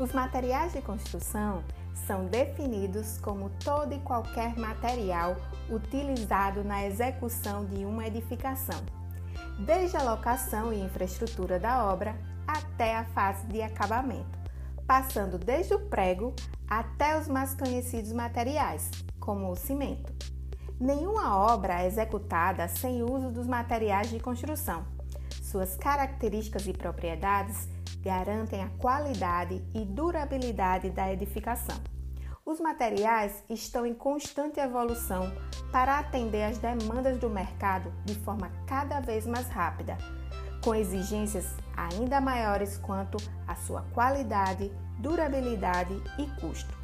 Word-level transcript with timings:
Os 0.00 0.14
materiais 0.14 0.72
de 0.72 0.80
construção 0.80 1.62
são 2.06 2.24
definidos 2.24 3.18
como 3.18 3.50
todo 3.62 3.92
e 3.92 3.98
qualquer 3.98 4.56
material 4.56 5.36
utilizado 5.68 6.64
na 6.64 6.86
execução 6.86 7.66
de 7.66 7.84
uma 7.84 8.06
edificação, 8.06 8.80
desde 9.66 9.98
a 9.98 10.02
locação 10.02 10.72
e 10.72 10.80
infraestrutura 10.80 11.58
da 11.58 11.84
obra 11.84 12.16
até 12.46 12.96
a 12.96 13.04
fase 13.04 13.46
de 13.48 13.60
acabamento, 13.60 14.38
passando 14.86 15.36
desde 15.36 15.74
o 15.74 15.80
prego 15.80 16.34
até 16.66 17.18
os 17.18 17.28
mais 17.28 17.54
conhecidos 17.54 18.10
materiais, 18.10 18.90
como 19.20 19.50
o 19.50 19.56
cimento. 19.56 20.14
Nenhuma 20.80 21.36
obra 21.36 21.82
é 21.82 21.86
executada 21.86 22.66
sem 22.68 23.02
uso 23.02 23.30
dos 23.30 23.46
materiais 23.46 24.08
de 24.08 24.18
construção. 24.18 24.82
Suas 25.42 25.76
características 25.76 26.66
e 26.66 26.72
propriedades 26.72 27.68
garantem 28.02 28.62
a 28.62 28.68
qualidade 28.78 29.62
e 29.74 29.84
durabilidade 29.84 30.90
da 30.90 31.12
edificação. 31.12 31.76
Os 32.44 32.58
materiais 32.58 33.44
estão 33.48 33.84
em 33.84 33.94
constante 33.94 34.58
evolução 34.58 35.30
para 35.70 35.98
atender 35.98 36.42
às 36.42 36.58
demandas 36.58 37.18
do 37.18 37.28
mercado 37.28 37.92
de 38.04 38.14
forma 38.14 38.50
cada 38.66 39.00
vez 39.00 39.26
mais 39.26 39.48
rápida, 39.48 39.96
com 40.64 40.74
exigências 40.74 41.54
ainda 41.76 42.20
maiores 42.20 42.76
quanto 42.78 43.18
à 43.46 43.54
sua 43.54 43.82
qualidade, 43.94 44.72
durabilidade 44.98 45.94
e 46.18 46.26
custo. 46.40 46.76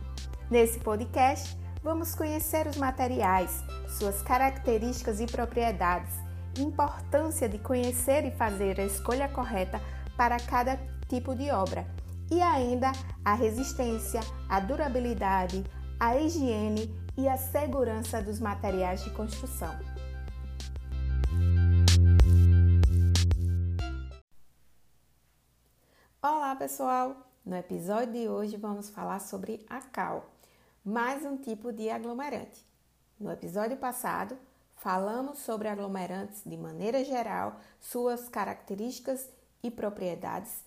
Nesse 0.50 0.78
podcast, 0.78 1.58
vamos 1.82 2.14
conhecer 2.14 2.66
os 2.66 2.76
materiais, 2.76 3.64
suas 3.98 4.22
características 4.22 5.20
e 5.20 5.26
propriedades, 5.26 6.14
importância 6.58 7.48
de 7.48 7.58
conhecer 7.58 8.24
e 8.24 8.30
fazer 8.30 8.80
a 8.80 8.84
escolha 8.84 9.28
correta 9.28 9.80
para 10.16 10.38
cada 10.38 10.78
tipo 11.08 11.34
de 11.34 11.50
obra 11.50 11.86
e 12.30 12.40
ainda 12.42 12.90
a 13.24 13.34
resistência, 13.34 14.20
a 14.48 14.58
durabilidade, 14.58 15.64
a 15.98 16.16
higiene 16.16 16.92
e 17.16 17.28
a 17.28 17.36
segurança 17.36 18.20
dos 18.20 18.40
materiais 18.40 19.02
de 19.04 19.10
construção. 19.10 19.72
Olá, 26.20 26.56
pessoal! 26.56 27.16
No 27.44 27.54
episódio 27.54 28.12
de 28.12 28.28
hoje 28.28 28.56
vamos 28.56 28.90
falar 28.90 29.20
sobre 29.20 29.64
a 29.70 29.80
cal, 29.80 30.28
mais 30.84 31.24
um 31.24 31.36
tipo 31.36 31.72
de 31.72 31.88
aglomerante. 31.88 32.66
No 33.20 33.30
episódio 33.30 33.76
passado, 33.76 34.36
falamos 34.74 35.38
sobre 35.38 35.68
aglomerantes 35.68 36.42
de 36.44 36.56
maneira 36.56 37.04
geral, 37.04 37.60
suas 37.80 38.28
características 38.28 39.30
e 39.62 39.70
propriedades 39.70 40.65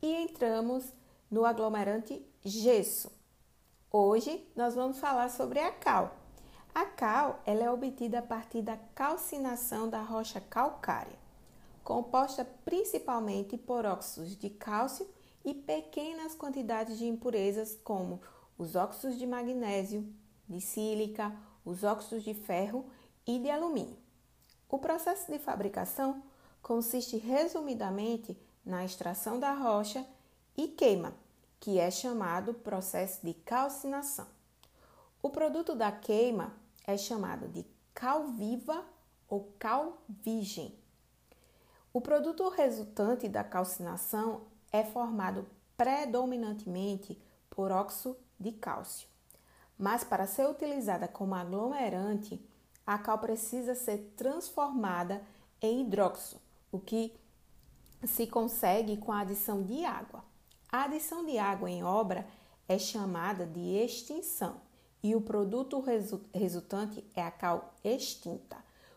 e 0.00 0.14
entramos 0.14 0.92
no 1.30 1.44
aglomerante 1.44 2.24
gesso. 2.44 3.10
Hoje 3.90 4.46
nós 4.54 4.74
vamos 4.74 4.98
falar 4.98 5.28
sobre 5.30 5.58
a 5.60 5.70
cal. 5.72 6.16
A 6.74 6.84
cal 6.84 7.40
ela 7.44 7.64
é 7.64 7.70
obtida 7.70 8.20
a 8.20 8.22
partir 8.22 8.62
da 8.62 8.76
calcinação 8.94 9.88
da 9.88 10.02
rocha 10.02 10.40
calcária, 10.40 11.18
composta 11.82 12.44
principalmente 12.64 13.56
por 13.56 13.84
óxidos 13.84 14.36
de 14.36 14.50
cálcio 14.50 15.08
e 15.44 15.54
pequenas 15.54 16.34
quantidades 16.34 16.98
de 16.98 17.06
impurezas 17.06 17.78
como 17.82 18.20
os 18.56 18.76
óxidos 18.76 19.18
de 19.18 19.26
magnésio, 19.26 20.06
de 20.48 20.60
sílica, 20.60 21.34
os 21.64 21.84
óxidos 21.84 22.24
de 22.24 22.34
ferro 22.34 22.86
e 23.26 23.38
de 23.38 23.50
alumínio. 23.50 23.96
O 24.68 24.78
processo 24.78 25.30
de 25.32 25.38
fabricação 25.38 26.22
consiste 26.60 27.16
resumidamente 27.16 28.36
na 28.68 28.84
extração 28.84 29.40
da 29.40 29.54
rocha 29.54 30.06
e 30.54 30.68
queima, 30.68 31.14
que 31.58 31.78
é 31.78 31.90
chamado 31.90 32.52
processo 32.52 33.24
de 33.24 33.32
calcinação. 33.32 34.26
O 35.22 35.30
produto 35.30 35.74
da 35.74 35.90
queima 35.90 36.52
é 36.86 36.96
chamado 36.98 37.48
de 37.48 37.66
cal 37.94 38.28
viva 38.28 38.84
ou 39.26 39.52
cal 39.58 40.02
virgem. 40.06 40.78
O 41.92 42.00
produto 42.02 42.46
resultante 42.50 43.26
da 43.26 43.42
calcinação 43.42 44.42
é 44.70 44.84
formado 44.84 45.46
predominantemente 45.74 47.18
por 47.48 47.72
óxido 47.72 48.16
de 48.38 48.52
cálcio. 48.52 49.08
Mas 49.78 50.04
para 50.04 50.26
ser 50.26 50.46
utilizada 50.46 51.08
como 51.08 51.34
aglomerante, 51.34 52.46
a 52.86 52.98
cal 52.98 53.18
precisa 53.18 53.74
ser 53.74 54.12
transformada 54.14 55.22
em 55.60 55.80
hidróxido, 55.80 56.40
o 56.70 56.78
que 56.78 57.14
se 58.06 58.26
consegue 58.26 58.96
com 58.96 59.12
a 59.12 59.20
adição 59.20 59.62
de 59.62 59.84
água. 59.84 60.24
A 60.70 60.84
adição 60.84 61.24
de 61.24 61.38
água 61.38 61.70
em 61.70 61.82
obra 61.82 62.26
é 62.68 62.78
chamada 62.78 63.46
de 63.46 63.60
extinção 63.60 64.60
e 65.02 65.14
o 65.14 65.20
produto 65.20 65.80
resu 65.80 66.24
resultante 66.34 67.04
é 67.14 67.22
a 67.22 67.30
cal 67.30 67.74
extinta, 67.82 68.56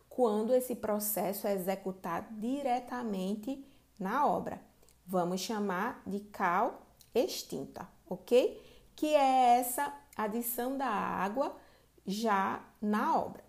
quando 0.10 0.54
esse 0.54 0.76
processo 0.76 1.48
é 1.48 1.54
executado 1.54 2.28
diretamente 2.32 3.66
na 4.00 4.28
obra. 4.28 4.62
Vamos 5.06 5.42
chamar 5.42 6.02
de 6.06 6.20
cal 6.20 6.82
extinta, 7.14 7.88
ok? 8.10 8.62
Que 8.96 9.08
é 9.14 9.60
essa 9.60 9.94
adição 10.16 10.78
da 10.78 10.88
água 10.88 11.56
já 12.06 12.62
na 12.82 13.18
obra. 13.18 13.44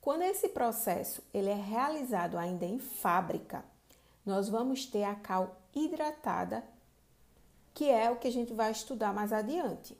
Quando 0.00 0.22
esse 0.22 0.48
processo 0.50 1.22
ele 1.34 1.50
é 1.50 1.54
realizado 1.54 2.38
ainda 2.38 2.64
em 2.64 2.78
fábrica, 2.78 3.64
nós 4.28 4.50
vamos 4.50 4.84
ter 4.84 5.04
a 5.04 5.14
cal 5.14 5.56
hidratada 5.74 6.62
que 7.72 7.88
é 7.88 8.10
o 8.10 8.16
que 8.16 8.28
a 8.28 8.32
gente 8.32 8.52
vai 8.52 8.70
estudar 8.70 9.14
mais 9.14 9.32
adiante. 9.32 9.96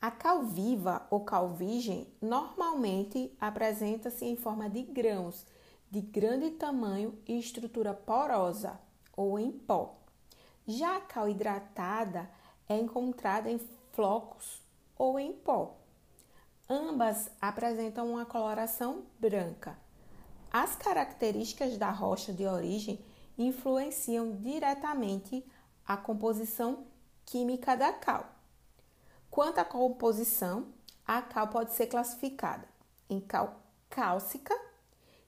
A 0.00 0.10
cal 0.10 0.42
viva 0.42 1.06
ou 1.10 1.20
cal 1.20 1.50
virgem 1.50 2.08
normalmente 2.20 3.32
apresenta-se 3.38 4.24
em 4.24 4.34
forma 4.34 4.68
de 4.68 4.82
grãos 4.82 5.46
de 5.88 6.00
grande 6.00 6.50
tamanho 6.52 7.16
e 7.26 7.38
estrutura 7.38 7.94
porosa 7.94 8.80
ou 9.16 9.38
em 9.38 9.52
pó. 9.52 9.96
Já 10.66 10.96
a 10.96 11.00
cal 11.00 11.28
hidratada 11.28 12.28
é 12.68 12.76
encontrada 12.76 13.48
em 13.48 13.60
flocos 13.92 14.60
ou 14.96 15.20
em 15.20 15.32
pó. 15.32 15.76
Ambas 16.68 17.30
apresentam 17.40 18.10
uma 18.10 18.24
coloração 18.24 19.02
branca. 19.20 19.78
As 20.52 20.74
características 20.74 21.78
da 21.78 21.90
rocha 21.90 22.32
de 22.32 22.44
origem 22.44 22.98
influenciam 23.38 24.36
diretamente 24.36 25.44
a 25.86 25.96
composição 25.96 26.86
química 27.24 27.76
da 27.76 27.92
cal. 27.92 28.26
Quanto 29.30 29.58
à 29.58 29.64
composição, 29.64 30.66
a 31.06 31.22
cal 31.22 31.48
pode 31.48 31.72
ser 31.72 31.86
classificada 31.86 32.66
em 33.08 33.20
cal 33.20 33.60
cálcica, 33.88 34.54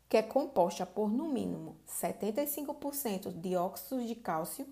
que 0.09 0.17
é 0.17 0.23
composta 0.23 0.85
por 0.85 1.11
no 1.11 1.29
mínimo 1.29 1.77
75% 1.89 3.33
de 3.41 3.57
óxidos 3.57 4.09
de 4.09 4.17
cálcio. 4.17 4.67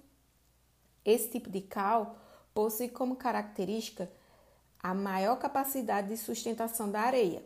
Esse 1.05 1.31
tipo 1.31 1.49
de 1.49 1.61
cal 1.61 2.19
possui 2.53 2.89
como 2.89 3.15
característica 3.15 4.11
a 4.83 4.93
maior 4.95 5.37
capacidade 5.39 6.09
de 6.09 6.17
sustentação 6.17 6.91
da 6.91 7.03
areia. 7.03 7.45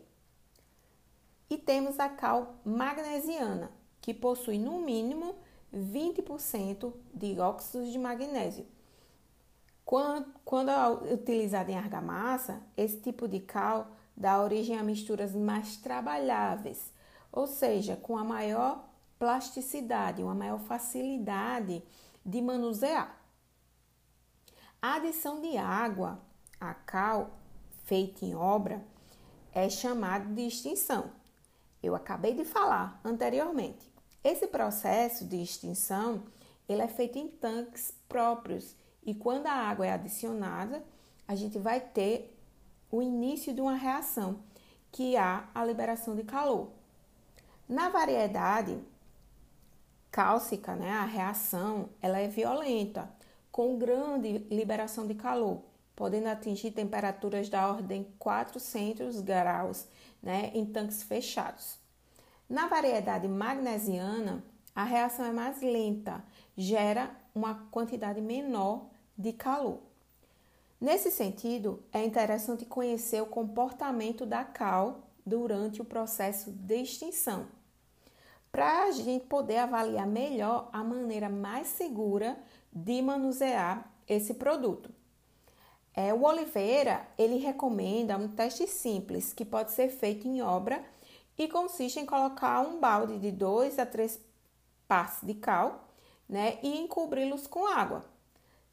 E 1.48 1.58
temos 1.58 2.00
a 2.00 2.08
cal 2.08 2.56
magnesiana, 2.64 3.70
que 4.00 4.14
possui 4.14 4.58
no 4.58 4.80
mínimo 4.80 5.36
20% 5.72 6.92
de 7.12 7.38
óxidos 7.38 7.92
de 7.92 7.98
magnésio. 7.98 8.66
Quando, 9.84 10.32
quando 10.44 10.70
utilizado 11.12 11.70
em 11.70 11.76
argamassa, 11.76 12.62
esse 12.76 13.00
tipo 13.00 13.28
de 13.28 13.40
cal 13.40 13.88
dá 14.16 14.40
origem 14.40 14.78
a 14.78 14.82
misturas 14.82 15.34
mais 15.34 15.76
trabalháveis, 15.76 16.92
ou 17.30 17.46
seja, 17.46 17.96
com 17.96 18.16
a 18.16 18.24
maior 18.24 18.88
plasticidade, 19.18 20.22
uma 20.22 20.34
maior 20.34 20.60
facilidade 20.60 21.82
de 22.24 22.40
manusear. 22.40 23.20
A 24.80 24.94
adição 24.94 25.40
de 25.40 25.56
água 25.56 26.20
à 26.60 26.74
cal 26.74 27.30
feita 27.84 28.24
em 28.24 28.34
obra 28.34 28.84
é 29.52 29.68
chamada 29.68 30.26
de 30.32 30.46
extinção. 30.46 31.10
Eu 31.84 31.94
acabei 31.94 32.34
de 32.34 32.44
falar 32.44 32.98
anteriormente. 33.04 33.92
Esse 34.22 34.46
processo 34.46 35.26
de 35.26 35.42
extinção 35.42 36.24
ele 36.68 36.80
é 36.80 36.88
feito 36.88 37.18
em 37.18 37.28
tanques 37.28 37.92
próprios 38.08 38.74
e 39.04 39.14
quando 39.14 39.46
a 39.46 39.52
água 39.52 39.86
é 39.86 39.92
adicionada, 39.92 40.82
a 41.28 41.34
gente 41.34 41.58
vai 41.58 41.80
ter 41.80 42.34
o 42.90 43.02
início 43.02 43.52
de 43.52 43.60
uma 43.60 43.74
reação, 43.74 44.38
que 44.90 45.16
há 45.16 45.48
a 45.54 45.64
liberação 45.64 46.14
de 46.14 46.22
calor. 46.22 46.70
Na 47.68 47.90
variedade 47.90 48.78
cálcica, 50.10 50.74
né, 50.76 50.90
a 50.90 51.04
reação 51.04 51.88
ela 52.00 52.18
é 52.18 52.28
violenta, 52.28 53.10
com 53.50 53.76
grande 53.76 54.38
liberação 54.50 55.06
de 55.06 55.14
calor, 55.14 55.62
podendo 55.94 56.28
atingir 56.28 56.70
temperaturas 56.70 57.48
da 57.48 57.68
ordem 57.68 58.06
400 58.18 59.20
graus 59.20 59.86
né, 60.24 60.50
em 60.54 60.64
tanques 60.64 61.02
fechados. 61.02 61.78
Na 62.48 62.66
variedade 62.66 63.28
magnesiana, 63.28 64.42
a 64.74 64.82
reação 64.82 65.26
é 65.26 65.30
mais 65.30 65.60
lenta, 65.60 66.24
gera 66.56 67.14
uma 67.34 67.66
quantidade 67.70 68.20
menor 68.20 68.88
de 69.16 69.32
calor. 69.32 69.80
Nesse 70.80 71.10
sentido, 71.10 71.82
é 71.92 72.04
interessante 72.04 72.64
conhecer 72.64 73.22
o 73.22 73.26
comportamento 73.26 74.26
da 74.26 74.44
cal 74.44 75.10
durante 75.24 75.80
o 75.80 75.84
processo 75.84 76.50
de 76.50 76.82
extinção, 76.82 77.46
para 78.50 78.84
a 78.84 78.90
gente 78.90 79.26
poder 79.26 79.58
avaliar 79.58 80.06
melhor 80.06 80.68
a 80.72 80.82
maneira 80.82 81.28
mais 81.28 81.68
segura 81.68 82.38
de 82.72 83.00
manusear 83.02 83.90
esse 84.06 84.34
produto. 84.34 84.90
É, 85.94 86.12
o 86.12 86.24
Oliveira 86.24 87.06
ele 87.16 87.36
recomenda 87.36 88.18
um 88.18 88.28
teste 88.28 88.66
simples 88.66 89.32
que 89.32 89.44
pode 89.44 89.70
ser 89.70 89.88
feito 89.88 90.26
em 90.26 90.42
obra 90.42 90.84
e 91.38 91.46
consiste 91.46 92.00
em 92.00 92.06
colocar 92.06 92.60
um 92.60 92.80
balde 92.80 93.18
de 93.18 93.30
2 93.30 93.78
a 93.78 93.86
3 93.86 94.20
partes 94.88 95.18
de 95.22 95.34
cal 95.34 95.88
né, 96.28 96.58
e 96.62 96.80
encobri-los 96.80 97.46
com 97.46 97.66
água. 97.66 98.04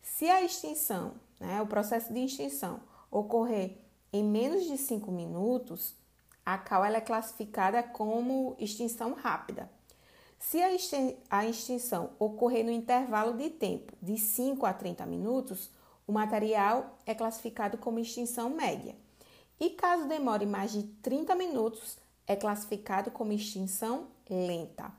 Se 0.01 0.27
a 0.29 0.41
extinção, 0.41 1.13
né, 1.39 1.61
o 1.61 1.67
processo 1.67 2.11
de 2.11 2.25
extinção, 2.25 2.81
ocorrer 3.11 3.77
em 4.11 4.23
menos 4.23 4.65
de 4.65 4.77
5 4.77 5.11
minutos, 5.11 5.95
a 6.43 6.57
cal 6.57 6.83
é 6.83 6.99
classificada 6.99 7.83
como 7.83 8.55
extinção 8.57 9.13
rápida. 9.13 9.69
Se 10.39 10.59
a 11.29 11.45
extinção 11.45 12.11
ocorrer 12.17 12.65
no 12.65 12.71
intervalo 12.71 13.37
de 13.37 13.51
tempo 13.51 13.93
de 14.01 14.17
5 14.17 14.65
a 14.65 14.73
30 14.73 15.05
minutos, 15.05 15.69
o 16.11 16.13
material 16.13 16.97
é 17.05 17.15
classificado 17.15 17.77
como 17.77 17.97
extinção 17.97 18.49
média. 18.49 18.97
E 19.57 19.69
caso 19.69 20.09
demore 20.09 20.45
mais 20.45 20.73
de 20.73 20.83
30 20.83 21.33
minutos, 21.35 21.97
é 22.27 22.35
classificado 22.35 23.09
como 23.11 23.31
extinção 23.31 24.07
lenta. 24.29 24.91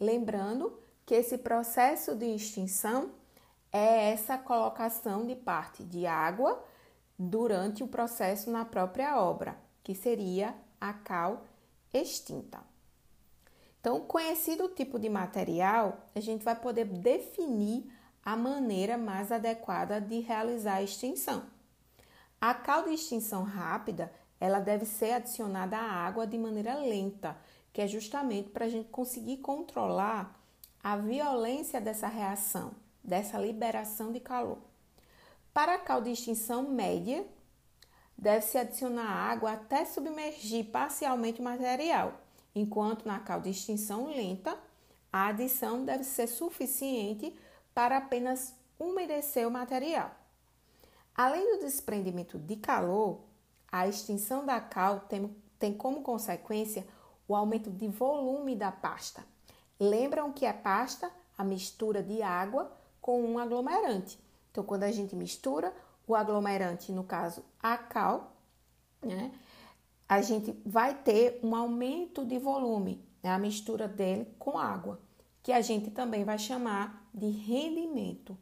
Lembrando 0.00 0.72
que 1.04 1.14
esse 1.14 1.36
processo 1.36 2.16
de 2.16 2.24
extinção 2.34 3.10
é 3.70 4.12
essa 4.12 4.38
colocação 4.38 5.26
de 5.26 5.36
parte 5.36 5.84
de 5.84 6.06
água 6.06 6.64
durante 7.18 7.84
o 7.84 7.88
processo 7.88 8.50
na 8.50 8.64
própria 8.64 9.20
obra, 9.20 9.58
que 9.84 9.94
seria 9.94 10.54
a 10.80 10.94
cal 10.94 11.44
extinta. 11.92 12.60
Então, 13.78 14.00
conhecido 14.00 14.64
o 14.64 14.70
tipo 14.70 14.98
de 14.98 15.10
material, 15.10 15.98
a 16.14 16.20
gente 16.20 16.42
vai 16.42 16.56
poder 16.56 16.86
definir 16.86 17.92
a 18.26 18.34
maneira 18.34 18.98
mais 18.98 19.30
adequada 19.30 20.00
de 20.00 20.18
realizar 20.18 20.74
a 20.74 20.82
extinção. 20.82 21.44
A 22.40 22.52
cal 22.52 22.82
de 22.82 22.90
extinção 22.90 23.44
rápida, 23.44 24.12
ela 24.40 24.58
deve 24.58 24.84
ser 24.84 25.12
adicionada 25.12 25.76
à 25.76 26.04
água 26.04 26.26
de 26.26 26.36
maneira 26.36 26.74
lenta, 26.74 27.36
que 27.72 27.80
é 27.80 27.86
justamente 27.86 28.48
para 28.50 28.64
a 28.64 28.68
gente 28.68 28.88
conseguir 28.88 29.36
controlar 29.36 30.42
a 30.82 30.96
violência 30.96 31.80
dessa 31.80 32.08
reação, 32.08 32.72
dessa 33.02 33.38
liberação 33.38 34.10
de 34.10 34.18
calor. 34.18 34.58
Para 35.54 35.76
a 35.76 35.78
cal 35.78 36.02
de 36.02 36.10
extinção 36.10 36.68
média, 36.68 37.24
deve-se 38.18 38.58
adicionar 38.58 39.08
água 39.08 39.52
até 39.52 39.84
submergir 39.84 40.66
parcialmente 40.72 41.40
o 41.40 41.44
material, 41.44 42.20
enquanto 42.56 43.06
na 43.06 43.20
cal 43.20 43.40
de 43.40 43.50
extinção 43.50 44.08
lenta, 44.08 44.58
a 45.12 45.28
adição 45.28 45.84
deve 45.84 46.02
ser 46.02 46.26
suficiente 46.26 47.32
para 47.76 47.98
apenas 47.98 48.54
umedecer 48.78 49.46
o 49.46 49.50
material. 49.50 50.10
Além 51.14 51.58
do 51.58 51.60
desprendimento 51.62 52.38
de 52.38 52.56
calor, 52.56 53.20
a 53.70 53.86
extinção 53.86 54.46
da 54.46 54.58
cal 54.58 55.00
tem, 55.00 55.36
tem 55.58 55.74
como 55.74 56.00
consequência 56.00 56.86
o 57.28 57.36
aumento 57.36 57.70
de 57.70 57.86
volume 57.88 58.56
da 58.56 58.72
pasta. 58.72 59.22
Lembram 59.78 60.32
que 60.32 60.46
a 60.46 60.54
pasta? 60.54 61.10
A 61.36 61.44
mistura 61.44 62.02
de 62.02 62.22
água 62.22 62.72
com 62.98 63.22
um 63.22 63.38
aglomerante. 63.38 64.18
Então, 64.50 64.64
quando 64.64 64.84
a 64.84 64.90
gente 64.90 65.14
mistura 65.14 65.70
o 66.06 66.14
aglomerante, 66.14 66.92
no 66.92 67.04
caso 67.04 67.44
a 67.62 67.76
cal, 67.76 68.32
né, 69.02 69.32
a 70.08 70.22
gente 70.22 70.58
vai 70.64 70.94
ter 70.94 71.40
um 71.42 71.54
aumento 71.54 72.24
de 72.24 72.38
volume, 72.38 73.06
né, 73.22 73.28
a 73.28 73.38
mistura 73.38 73.86
dele 73.86 74.34
com 74.38 74.58
água 74.58 74.98
que 75.46 75.52
a 75.52 75.60
gente 75.60 75.92
também 75.92 76.24
vai 76.24 76.40
chamar 76.40 77.08
de 77.14 77.30
rendimento. 77.30 78.36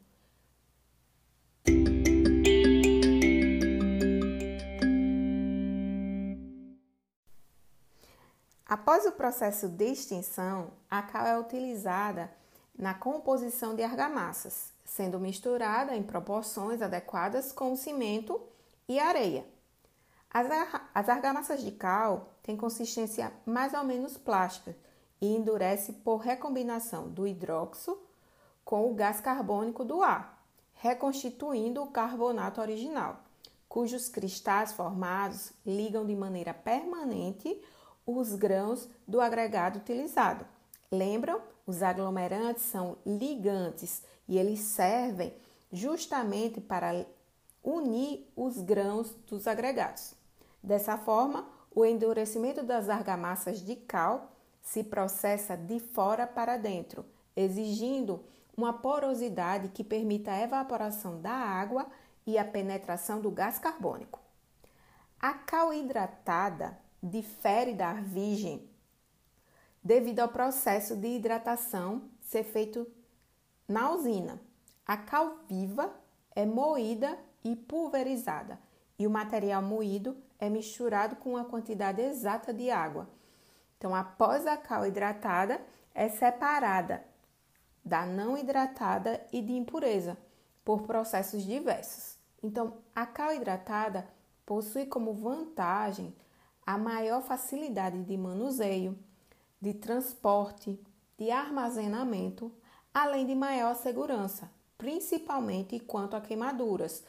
Após 8.65 9.05
o 9.05 9.11
processo 9.11 9.69
de 9.69 9.85
extinção, 9.85 10.71
a 10.89 11.03
cal 11.03 11.27
é 11.27 11.39
utilizada 11.39 12.33
na 12.75 12.95
composição 12.95 13.75
de 13.75 13.83
argamassas, 13.83 14.73
sendo 14.83 15.19
misturada 15.19 15.95
em 15.95 16.01
proporções 16.01 16.81
adequadas 16.81 17.51
com 17.51 17.75
cimento 17.75 18.41
e 18.89 18.99
areia. 18.99 19.45
As, 20.27 21.07
argamassas 21.07 21.61
de 21.61 21.71
cal 21.71 22.31
têm 22.41 22.57
consistência 22.57 23.31
mais 23.45 23.75
ou 23.75 23.83
menos 23.83 24.17
plástica 24.17 24.75
e 25.25 25.35
endurece 25.35 25.91
por 25.91 26.17
recombinação 26.17 27.09
do 27.09 27.25
hidróxido 27.25 27.97
com 28.63 28.89
o 28.89 28.93
gás 28.93 29.19
carbônico 29.19 29.83
do 29.83 30.03
ar, 30.03 30.43
reconstituindo 30.75 31.81
o 31.81 31.87
carbonato 31.87 32.61
original, 32.61 33.23
cujos 33.67 34.07
cristais 34.07 34.73
formados 34.73 35.51
ligam 35.65 36.05
de 36.05 36.15
maneira 36.15 36.53
permanente 36.53 37.59
os 38.05 38.35
grãos 38.35 38.87
do 39.07 39.19
agregado 39.19 39.79
utilizado. 39.79 40.45
Lembram? 40.91 41.41
Os 41.65 41.81
aglomerantes 41.81 42.63
são 42.63 42.95
ligantes 43.03 44.03
e 44.27 44.37
eles 44.37 44.59
servem 44.59 45.33
justamente 45.71 46.61
para 46.61 47.05
unir 47.63 48.31
os 48.35 48.61
grãos 48.61 49.09
dos 49.27 49.47
agregados. 49.47 50.13
Dessa 50.61 50.95
forma, 50.99 51.47
o 51.73 51.83
endurecimento 51.83 52.61
das 52.61 52.87
argamassas 52.87 53.59
de 53.59 53.75
cal 53.75 54.34
se 54.65 54.83
processa 54.83 55.55
de 55.55 55.79
fora 55.79 56.25
para 56.25 56.57
dentro, 56.57 57.05
exigindo 57.35 58.25
uma 58.57 58.73
porosidade 58.73 59.69
que 59.69 59.83
permita 59.83 60.31
a 60.31 60.41
evaporação 60.41 61.21
da 61.21 61.31
água 61.31 61.85
e 62.25 62.35
a 62.37 62.43
penetração 62.43 63.21
do 63.21 63.29
gás 63.29 63.59
carbônico. 63.59 64.19
A 65.19 65.33
cal 65.33 65.71
hidratada 65.71 66.77
difere 67.01 67.73
da 67.73 67.93
virgem 67.93 68.67
devido 69.83 70.21
ao 70.21 70.29
processo 70.29 70.95
de 70.95 71.09
hidratação 71.09 72.09
ser 72.19 72.43
feito 72.43 72.87
na 73.67 73.91
usina. 73.91 74.41
A 74.83 74.97
cal 74.97 75.41
viva 75.47 75.93
é 76.35 76.43
moída 76.43 77.19
e 77.43 77.55
pulverizada, 77.55 78.59
e 78.97 79.05
o 79.05 79.11
material 79.11 79.61
moído 79.61 80.17
é 80.39 80.49
misturado 80.49 81.17
com 81.17 81.31
uma 81.31 81.45
quantidade 81.45 82.01
exata 82.01 82.51
de 82.51 82.71
água 82.71 83.07
então, 83.77 83.93
após 83.93 84.47
a 84.47 84.57
cal 84.57 84.85
hidratada, 84.85 85.61
é 85.93 86.09
separada 86.09 87.03
da 87.83 88.05
não 88.05 88.37
hidratada 88.37 89.25
e 89.31 89.41
de 89.41 89.53
impureza 89.53 90.17
por 90.63 90.81
processos 90.83 91.43
diversos. 91.43 92.17
Então, 92.41 92.77
a 92.95 93.05
cal 93.05 93.33
hidratada 93.33 94.07
possui 94.45 94.85
como 94.85 95.13
vantagem 95.13 96.15
a 96.65 96.77
maior 96.77 97.21
facilidade 97.21 98.03
de 98.03 98.17
manuseio, 98.17 98.97
de 99.61 99.73
transporte, 99.73 100.79
de 101.17 101.29
armazenamento, 101.29 102.51
além 102.93 103.25
de 103.25 103.35
maior 103.35 103.75
segurança, 103.75 104.49
principalmente 104.77 105.79
quanto 105.79 106.15
a 106.15 106.21
queimaduras, 106.21 107.03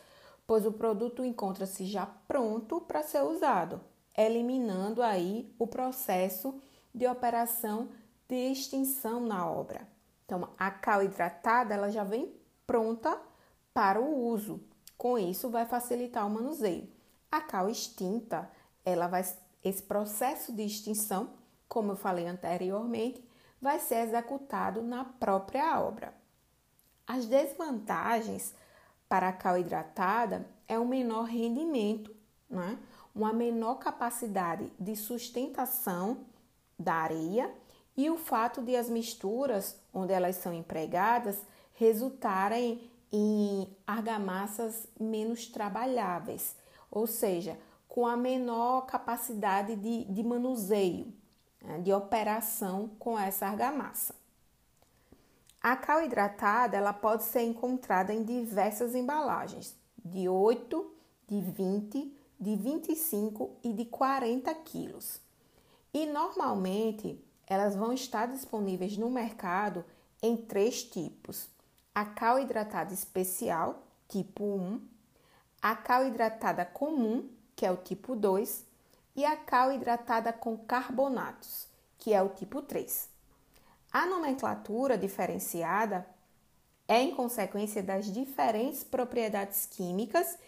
pois 0.47 0.67
o 0.67 0.73
produto 0.73 1.25
encontra-se 1.25 1.87
já 1.87 2.07
pronto 2.07 2.81
para 2.81 3.03
ser 3.03 3.23
usado 3.23 3.81
eliminando 4.17 5.03
aí 5.03 5.55
o 5.59 5.67
processo 5.67 6.61
de 6.95 7.07
operação 7.07 7.91
de 8.29 8.53
extinção 8.53 9.21
na 9.21 9.49
obra. 9.49 9.87
Então, 10.25 10.49
a 10.59 10.71
cal 10.71 11.03
hidratada 11.03 11.75
ela 11.75 11.91
já 11.91 12.03
vem 12.03 12.35
pronta 12.67 13.21
para 13.73 14.01
o 14.01 14.27
uso. 14.27 14.61
Com 14.97 15.19
isso, 15.19 15.51
vai 15.51 15.67
facilitar 15.67 16.27
o 16.27 16.31
manuseio. 16.31 16.91
A 17.31 17.41
cal 17.41 17.69
extinta, 17.69 18.51
ela 18.85 19.07
vai 19.07 19.23
esse 19.63 19.83
processo 19.83 20.53
de 20.53 20.63
extinção, 20.63 21.35
como 21.69 21.93
eu 21.93 21.97
falei 21.97 22.27
anteriormente, 22.27 23.23
vai 23.61 23.81
ser 23.81 23.97
executado 23.97 24.81
na 24.83 25.05
própria 25.05 25.81
obra. 25.81 26.15
As 27.07 27.27
desvantagens 27.27 28.55
para 29.09 29.29
a 29.29 29.33
cal 29.33 29.59
hidratada 29.59 30.47
é 30.69 30.79
o 30.79 30.87
menor 30.87 31.25
rendimento, 31.25 32.15
né? 32.49 32.79
Uma 33.17 33.33
menor 33.33 33.77
capacidade 33.77 34.71
de 34.79 34.95
sustentação 34.95 36.19
da 36.79 36.93
areia 36.93 37.51
e 37.97 38.11
o 38.11 38.19
fato 38.19 38.61
de 38.61 38.77
as 38.77 38.91
misturas 38.91 39.81
onde 39.93 40.13
elas 40.13 40.37
são 40.37 40.53
empregadas 40.53 41.41
resultarem 41.73 42.91
em 43.11 43.67
argamassas 43.87 44.87
menos 45.01 45.47
trabalháveis, 45.47 46.55
ou 46.91 47.07
seja, 47.07 47.59
com 47.89 48.07
a 48.07 48.17
menor 48.17 48.83
capacidade 48.83 49.75
de, 49.77 50.05
de 50.05 50.23
manuseio, 50.23 51.11
né, 51.63 51.79
de 51.79 51.95
operação 51.95 52.91
com 52.99 53.19
essa 53.19 53.47
argamassa. 53.47 54.15
A 55.63 55.75
cal 55.75 56.03
hidratada 56.03 56.77
ela 56.77 56.93
pode 56.93 57.25
ser 57.25 57.43
encontrada 57.43 58.13
em 58.13 58.23
diversas 58.23 58.95
embalagens, 58.95 59.75
de 60.05 60.29
8, 60.29 60.95
de 61.27 61.41
20, 61.41 62.16
de 62.39 62.55
25 62.57 63.57
e 63.63 63.73
de 63.73 63.85
40 63.87 64.55
quilos. 64.57 65.21
E 65.93 66.07
normalmente 66.07 67.23
elas 67.47 67.75
vão 67.75 67.93
estar 67.93 68.27
disponíveis 68.27 68.97
no 68.97 69.11
mercado 69.11 69.85
em 70.23 70.37
três 70.37 70.83
tipos: 70.83 71.49
a 71.95 72.05
cal 72.05 72.39
hidratada 72.39 72.93
especial, 72.93 73.83
tipo 74.09 74.45
1, 74.45 74.81
a 75.63 75.75
cal 75.75 76.07
hidratada 76.07 76.65
comum, 76.65 77.29
que 77.55 77.65
é 77.65 77.71
o 77.71 77.77
tipo 77.77 78.15
2, 78.15 78.65
e 79.15 79.25
a 79.25 79.37
cal 79.37 79.73
hidratada 79.73 80.33
com 80.33 80.57
carbonatos, 80.59 81.67
que 81.99 82.13
é 82.13 82.23
o 82.23 82.29
tipo 82.29 82.61
3. 82.61 83.09
A 83.91 84.05
nomenclatura 84.07 84.99
diferenciada 84.99 86.07
é 86.87 87.01
em 87.01 87.15
consequência 87.15 87.83
das 87.83 88.13
diferentes 88.13 88.85
propriedades 88.85 89.67
químicas 89.67 90.39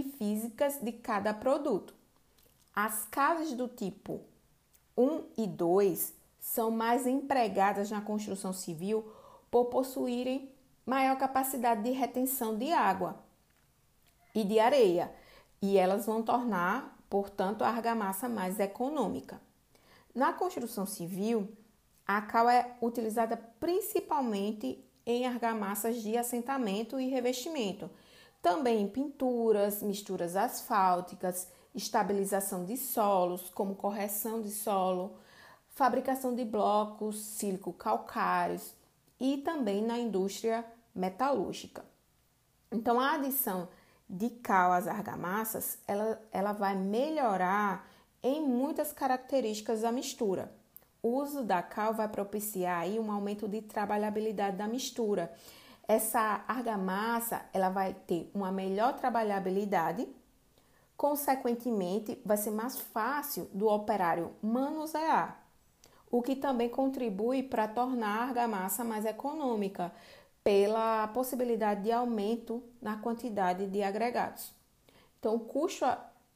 e 0.00 0.12
físicas 0.18 0.78
de 0.80 0.92
cada 0.92 1.32
produto. 1.32 1.94
As 2.74 3.04
calas 3.04 3.52
do 3.52 3.68
tipo 3.68 4.20
1 4.96 5.24
e 5.36 5.46
2 5.46 6.14
são 6.40 6.70
mais 6.70 7.06
empregadas 7.06 7.90
na 7.90 8.00
construção 8.00 8.52
civil 8.52 9.04
por 9.50 9.66
possuírem 9.66 10.50
maior 10.84 11.16
capacidade 11.16 11.82
de 11.82 11.90
retenção 11.90 12.56
de 12.58 12.72
água 12.72 13.22
e 14.34 14.44
de 14.44 14.58
areia, 14.58 15.14
e 15.62 15.78
elas 15.78 16.06
vão 16.06 16.22
tornar, 16.22 16.98
portanto, 17.08 17.62
a 17.62 17.68
argamassa 17.68 18.28
mais 18.28 18.58
econômica. 18.60 19.40
Na 20.14 20.32
construção 20.32 20.84
civil, 20.84 21.48
a 22.06 22.20
cal 22.20 22.48
é 22.48 22.76
utilizada 22.82 23.36
principalmente 23.58 24.84
em 25.06 25.26
argamassas 25.26 26.02
de 26.02 26.16
assentamento 26.16 27.00
e 27.00 27.08
revestimento, 27.08 27.90
também 28.44 28.82
em 28.82 28.88
pinturas, 28.88 29.82
misturas 29.82 30.36
asfálticas, 30.36 31.48
estabilização 31.74 32.66
de 32.66 32.76
solos, 32.76 33.48
como 33.48 33.74
correção 33.74 34.42
de 34.42 34.50
solo, 34.50 35.16
fabricação 35.70 36.34
de 36.34 36.44
blocos 36.44 37.16
sílico-calcários 37.16 38.74
e 39.18 39.38
também 39.38 39.82
na 39.82 39.98
indústria 39.98 40.62
metalúrgica. 40.94 41.86
Então, 42.70 43.00
a 43.00 43.14
adição 43.14 43.66
de 44.06 44.28
cal 44.28 44.72
às 44.72 44.86
argamassas, 44.86 45.78
ela, 45.88 46.20
ela 46.30 46.52
vai 46.52 46.76
melhorar 46.76 47.88
em 48.22 48.46
muitas 48.46 48.92
características 48.92 49.80
da 49.80 49.90
mistura. 49.90 50.52
O 51.02 51.08
uso 51.16 51.42
da 51.42 51.62
cal 51.62 51.94
vai 51.94 52.08
propiciar 52.08 52.82
aí 52.82 52.98
um 52.98 53.10
aumento 53.10 53.48
de 53.48 53.62
trabalhabilidade 53.62 54.58
da 54.58 54.68
mistura. 54.68 55.32
Essa 55.86 56.44
argamassa 56.48 57.44
ela 57.52 57.68
vai 57.68 57.92
ter 57.92 58.30
uma 58.34 58.50
melhor 58.50 58.94
trabalhabilidade, 58.94 60.08
consequentemente, 60.96 62.20
vai 62.24 62.36
ser 62.36 62.50
mais 62.50 62.80
fácil 62.80 63.50
do 63.52 63.68
operário 63.68 64.32
manusear, 64.42 65.44
o 66.10 66.22
que 66.22 66.34
também 66.36 66.70
contribui 66.70 67.42
para 67.42 67.68
tornar 67.68 68.20
a 68.20 68.22
argamassa 68.28 68.82
mais 68.82 69.04
econômica 69.04 69.92
pela 70.42 71.08
possibilidade 71.08 71.82
de 71.82 71.92
aumento 71.92 72.62
na 72.80 72.96
quantidade 72.96 73.66
de 73.66 73.82
agregados. 73.82 74.52
Então, 75.18 75.34
o 75.34 75.40
custo, 75.40 75.84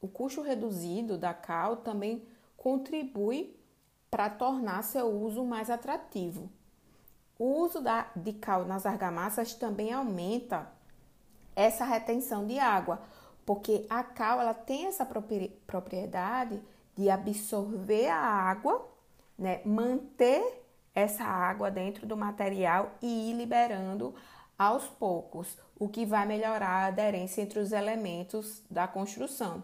o 0.01 0.07
custo 0.07 0.41
reduzido 0.41 1.17
da 1.17 1.33
cal 1.33 1.77
também 1.77 2.23
contribui 2.57 3.55
para 4.11 4.29
tornar 4.29 4.83
seu 4.83 5.07
uso 5.07 5.43
mais 5.45 5.69
atrativo. 5.69 6.49
O 7.39 7.61
uso 7.61 7.81
da, 7.81 8.07
de 8.13 8.33
cal 8.33 8.65
nas 8.65 8.85
argamassas 8.85 9.53
também 9.53 9.93
aumenta 9.93 10.67
essa 11.55 11.85
retenção 11.85 12.45
de 12.45 12.59
água, 12.59 13.01
porque 13.45 13.85
a 13.89 14.03
cal 14.03 14.41
ela 14.41 14.53
tem 14.53 14.87
essa 14.87 15.07
propriedade 15.65 16.61
de 16.97 17.09
absorver 17.09 18.09
a 18.09 18.19
água, 18.19 18.85
né, 19.37 19.61
manter 19.63 20.65
essa 20.93 21.23
água 21.23 21.71
dentro 21.71 22.05
do 22.05 22.17
material 22.17 22.91
e 23.01 23.31
ir 23.31 23.33
liberando 23.33 24.13
aos 24.57 24.83
poucos, 24.85 25.57
o 25.79 25.87
que 25.87 26.05
vai 26.05 26.25
melhorar 26.25 26.67
a 26.67 26.85
aderência 26.87 27.41
entre 27.41 27.59
os 27.59 27.71
elementos 27.71 28.61
da 28.69 28.85
construção, 28.85 29.63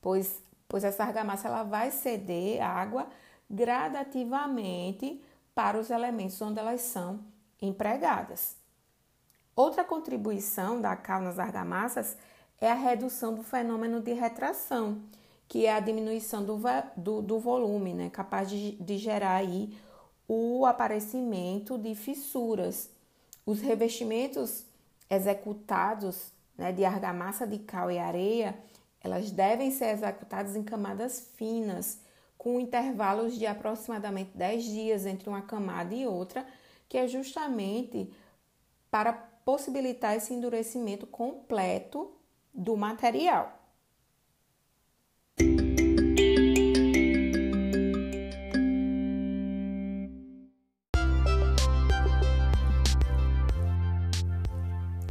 pois, 0.00 0.42
pois 0.66 0.82
essa 0.82 1.04
argamassa 1.04 1.46
ela 1.46 1.62
vai 1.62 1.92
ceder 1.92 2.60
água 2.60 3.06
gradativamente 3.48 5.22
para 5.54 5.78
os 5.78 5.90
elementos 5.90 6.40
onde 6.40 6.58
elas 6.58 6.80
são 6.80 7.20
empregadas. 7.60 8.56
Outra 9.54 9.84
contribuição 9.84 10.80
da 10.80 10.96
cal 10.96 11.20
nas 11.20 11.38
argamassas 11.38 12.16
é 12.60 12.70
a 12.70 12.74
redução 12.74 13.34
do 13.34 13.42
fenômeno 13.42 14.00
de 14.00 14.12
retração, 14.12 15.02
que 15.46 15.66
é 15.66 15.74
a 15.74 15.80
diminuição 15.80 16.44
do, 16.44 16.58
do, 16.96 17.20
do 17.20 17.38
volume, 17.38 17.92
né, 17.92 18.08
capaz 18.10 18.48
de, 18.48 18.72
de 18.72 18.96
gerar 18.96 19.34
aí 19.34 19.76
o 20.26 20.64
aparecimento 20.64 21.76
de 21.76 21.94
fissuras. 21.94 22.88
Os 23.44 23.60
revestimentos 23.60 24.64
executados 25.10 26.32
né, 26.56 26.72
de 26.72 26.84
argamassa 26.84 27.46
de 27.46 27.58
cal 27.58 27.90
e 27.90 27.98
areia, 27.98 28.56
elas 29.02 29.30
devem 29.30 29.70
ser 29.70 29.86
executadas 29.86 30.56
em 30.56 30.62
camadas 30.62 31.28
finas, 31.36 31.98
com 32.42 32.58
intervalos 32.58 33.38
de 33.38 33.46
aproximadamente 33.46 34.36
10 34.36 34.64
dias 34.64 35.06
entre 35.06 35.28
uma 35.28 35.42
camada 35.42 35.94
e 35.94 36.04
outra, 36.04 36.44
que 36.88 36.98
é 36.98 37.06
justamente 37.06 38.12
para 38.90 39.12
possibilitar 39.12 40.16
esse 40.16 40.34
endurecimento 40.34 41.06
completo 41.06 42.12
do 42.52 42.76
material. 42.76 43.60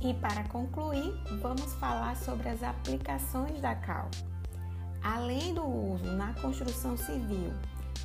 E 0.02 0.14
para 0.20 0.50
concluir, 0.50 1.14
vamos 1.40 1.74
falar 1.76 2.18
sobre 2.18 2.50
as 2.50 2.62
aplicações 2.62 3.62
da 3.62 3.74
cal. 3.74 4.10
Além 5.04 5.54
do 5.54 5.66
uso 5.66 6.06
na 6.12 6.34
construção 6.34 6.96
civil 6.96 7.54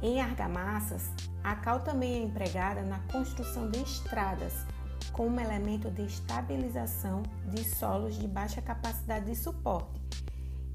em 0.00 0.21
argamassas, 0.21 1.11
a 1.45 1.55
cal 1.55 1.81
também 1.81 2.15
é 2.15 2.23
empregada 2.25 2.83
na 2.83 2.99
construção 3.12 3.71
de 3.71 3.83
estradas, 3.83 4.65
como 5.12 5.41
elemento 5.41 5.91
de 5.91 6.03
estabilização 6.03 7.23
de 7.49 7.65
solos 7.65 8.19
de 8.19 8.26
baixa 8.26 8.61
capacidade 8.61 9.26
de 9.26 9.37
suporte 9.37 10.00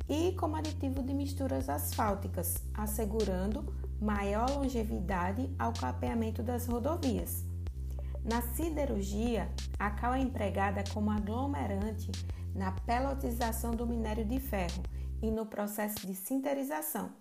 e 0.08 0.34
como 0.34 0.56
aditivo 0.56 1.04
de 1.04 1.13
misturas 1.13 1.70
asfálticas, 1.70 2.56
assegurando 2.74 3.74
maior 4.00 4.50
longevidade 4.50 5.50
ao 5.58 5.74
capeamento 5.74 6.42
das 6.44 6.66
rodovias. 6.68 7.46
Na 8.24 8.42
siderurgia, 8.42 9.50
a 9.80 9.90
cal 9.92 10.13
é 10.13 10.20
empregada 10.20 10.84
como 10.94 11.12
aglomerante 11.12 12.12
na 12.54 12.72
pelotização 12.72 13.72
do 13.72 13.88
minério 13.88 14.25
de 14.25 14.40
ferro 14.40 14.84
e 15.22 15.30
no 15.30 15.46
processo 15.46 16.06
de 16.06 16.16
sinterização, 16.16 17.12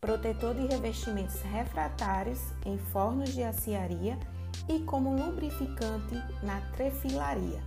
protetor 0.00 0.54
de 0.54 0.66
revestimentos 0.66 1.40
refratários 1.42 2.40
em 2.64 2.78
fornos 2.78 3.32
de 3.32 3.42
aciaria 3.42 4.18
e 4.68 4.80
como 4.80 5.14
lubrificante 5.14 6.14
na 6.42 6.60
trefilaria. 6.72 7.62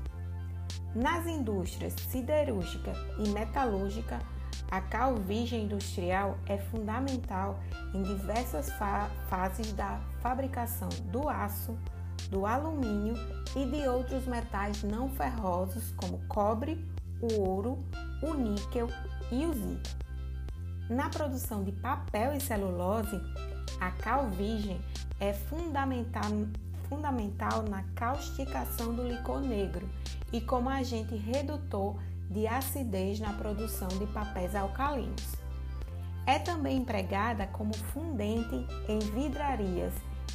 Nas 0.95 1.25
indústrias 1.25 1.93
siderúrgica 1.93 2.93
e 3.19 3.29
metalúrgica, 3.29 4.19
a 4.69 4.81
cal 4.81 5.15
virgem 5.15 5.63
industrial 5.63 6.37
é 6.47 6.57
fundamental 6.57 7.59
em 7.93 8.01
diversas 8.01 8.71
fa 8.73 9.09
fases 9.29 9.73
da 9.73 9.99
fabricação 10.19 10.89
do 11.11 11.29
aço, 11.29 11.77
do 12.29 12.45
alumínio 12.45 13.15
e 13.55 13.65
de 13.65 13.87
outros 13.87 14.25
metais 14.25 14.81
não 14.83 15.09
ferrosos 15.09 15.91
como 15.97 16.19
cobre, 16.27 16.83
o 17.21 17.41
ouro, 17.41 17.83
o 18.21 18.33
níquel 18.33 18.87
e 19.31 19.45
o 19.45 19.53
zinco. 19.53 20.03
Na 20.89 21.09
produção 21.09 21.63
de 21.63 21.71
papel 21.71 22.33
e 22.33 22.41
celulose, 22.41 23.19
a 23.79 23.91
cal 23.91 24.29
virgem 24.29 24.79
é 25.19 25.33
fundamental, 25.33 26.23
fundamental 26.89 27.63
na 27.63 27.83
causticação 27.95 28.93
do 28.93 29.07
licor 29.07 29.39
negro 29.39 29.87
e 30.31 30.41
como 30.41 30.69
agente 30.69 31.15
redutor 31.15 31.95
de 32.29 32.47
acidez 32.47 33.19
na 33.19 33.33
produção 33.33 33.87
de 33.87 34.05
papéis 34.07 34.55
alcalinos. 34.55 35.35
É 36.25 36.39
também 36.39 36.77
empregada 36.77 37.47
como 37.47 37.75
fundente 37.75 38.65
em 38.87 38.99
vidrarias 38.99 39.93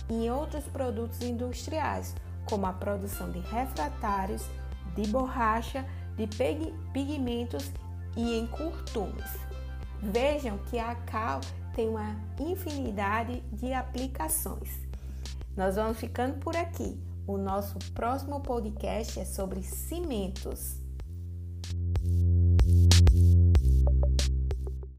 e 0.09 0.27
em 0.27 0.31
outros 0.31 0.65
produtos 0.65 1.21
industriais, 1.23 2.15
como 2.49 2.67
a 2.67 2.73
produção 2.73 3.31
de 3.31 3.41
refratários, 3.41 4.47
de 4.95 5.07
borracha, 5.09 5.85
de 6.17 6.27
pigmentos 6.93 7.71
e 8.19 8.35
em 8.35 8.47
curtumes. 8.49 9.39
Vejam 10.03 10.59
que 10.59 10.79
a 10.79 10.97
cal 10.97 11.41
tem 11.75 11.89
uma 11.89 12.17
infinidade 12.39 13.41
de 13.53 13.73
aplicações. 13.73 14.69
Nós 15.57 15.77
vamos 15.77 15.99
ficando 15.99 16.39
por 16.39 16.57
aqui. 16.57 17.01
O 17.27 17.37
nosso 17.37 17.79
próximo 17.95 18.41
podcast 18.41 19.21
é 19.21 19.25
sobre 19.25 19.63
cimentos. 19.63 20.81